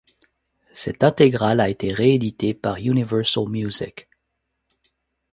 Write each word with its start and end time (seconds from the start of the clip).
Cette 0.73 1.03
intégrale 1.03 1.59
a 1.59 1.69
été 1.69 1.93
rééditée 1.93 2.55
par 2.55 2.77
Universal 2.77 3.47
Music. 3.47 4.09